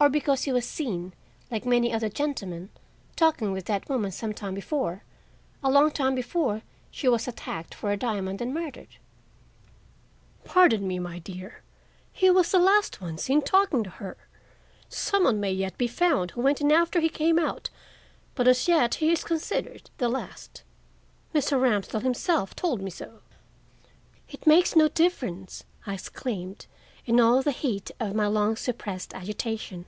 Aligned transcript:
"Or 0.00 0.10
because 0.10 0.42
he 0.42 0.52
was 0.52 0.66
seen, 0.66 1.14
like 1.50 1.64
many 1.64 1.90
other 1.90 2.10
gentlemen, 2.10 2.68
talking 3.16 3.52
with 3.52 3.64
that 3.64 3.88
woman 3.88 4.10
some 4.10 4.34
time 4.34 4.52
before—a 4.54 5.70
long 5.70 5.90
time 5.92 6.14
before—she 6.14 7.08
was 7.08 7.26
attacked 7.26 7.72
for 7.74 7.88
her 7.88 7.96
diamond 7.96 8.42
and 8.42 8.52
murdered?" 8.52 8.98
"Pardon 10.44 10.86
me, 10.86 10.98
my 10.98 11.20
dear, 11.20 11.62
he 12.12 12.28
was 12.28 12.50
the 12.52 12.58
last 12.58 13.00
one 13.00 13.16
seen 13.16 13.40
talking 13.40 13.82
to 13.82 13.88
her. 13.88 14.18
Some 14.90 15.24
one 15.24 15.40
may 15.40 15.50
yet 15.52 15.78
be 15.78 15.86
found 15.88 16.32
who 16.32 16.42
went 16.42 16.60
in 16.60 16.70
after 16.70 17.00
he 17.00 17.08
came 17.08 17.38
out, 17.38 17.70
but 18.34 18.46
as 18.46 18.68
yet 18.68 18.96
he 18.96 19.10
is 19.10 19.24
considered 19.24 19.88
the 19.96 20.10
last. 20.10 20.64
Mr. 21.34 21.58
Ramsdell 21.58 22.00
himself 22.02 22.54
told 22.54 22.82
me 22.82 22.90
so." 22.90 23.20
"It 24.28 24.46
makes 24.46 24.76
no 24.76 24.88
difference," 24.88 25.64
I 25.86 25.94
exclaimed, 25.94 26.66
in 27.06 27.20
all 27.20 27.40
the 27.40 27.52
heat 27.52 27.90
of 27.98 28.14
my 28.14 28.26
long 28.26 28.56
suppressed 28.56 29.14
agitation. 29.14 29.86